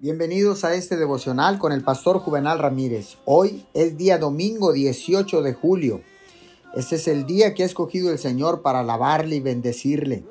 [0.00, 3.16] Bienvenidos a este devocional con el pastor Juvenal Ramírez.
[3.24, 6.02] Hoy es día domingo 18 de julio.
[6.72, 10.22] Este es el día que ha escogido el Señor para alabarle y bendecirle,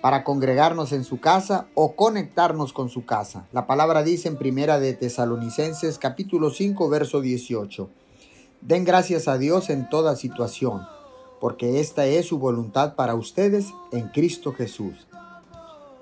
[0.00, 3.46] para congregarnos en su casa o conectarnos con su casa.
[3.52, 7.90] La palabra dice en Primera de Tesalonicenses capítulo 5 verso 18.
[8.60, 10.82] Den gracias a Dios en toda situación,
[11.40, 15.06] porque esta es su voluntad para ustedes en Cristo Jesús.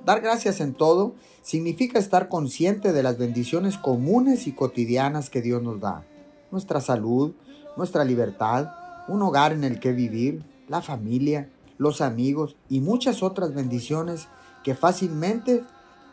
[0.05, 5.62] Dar gracias en todo significa estar consciente de las bendiciones comunes y cotidianas que Dios
[5.62, 6.05] nos da.
[6.51, 7.33] Nuestra salud,
[7.77, 8.69] nuestra libertad,
[9.09, 14.29] un hogar en el que vivir, la familia, los amigos y muchas otras bendiciones
[14.65, 15.65] que fácilmente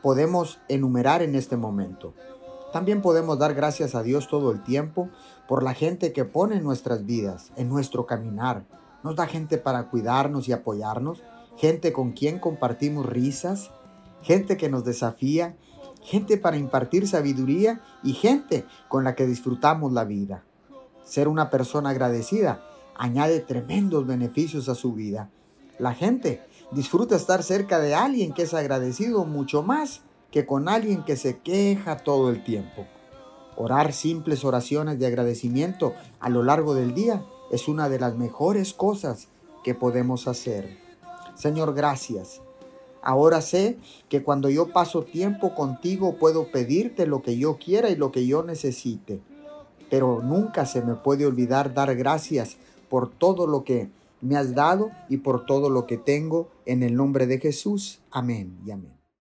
[0.01, 2.13] podemos enumerar en este momento.
[2.73, 5.09] También podemos dar gracias a Dios todo el tiempo
[5.47, 8.63] por la gente que pone en nuestras vidas, en nuestro caminar.
[9.03, 11.23] Nos da gente para cuidarnos y apoyarnos,
[11.55, 13.71] gente con quien compartimos risas,
[14.27, 15.55] gente que nos desafía,
[16.03, 20.43] gente para impartir sabiduría y gente con la que disfrutamos la vida.
[21.05, 22.61] Ser una persona agradecida
[22.97, 25.29] añade tremendos beneficios a su vida.
[25.79, 26.41] La gente
[26.73, 31.37] disfruta estar cerca de alguien que es agradecido mucho más que con alguien que se
[31.39, 32.85] queja todo el tiempo.
[33.55, 38.73] Orar simples oraciones de agradecimiento a lo largo del día es una de las mejores
[38.73, 39.29] cosas
[39.63, 40.77] que podemos hacer.
[41.35, 42.41] Señor, gracias
[43.07, 43.77] Ahora sé
[44.09, 48.27] que cuando yo paso tiempo contigo puedo pedirte lo que yo quiera y lo que
[48.27, 49.21] yo necesite.
[49.89, 52.57] Pero nunca se me puede olvidar dar gracias
[52.89, 56.95] por todo lo que me has dado y por todo lo que tengo en el
[56.95, 58.01] nombre de Jesús.
[58.11, 58.91] Amén y amén.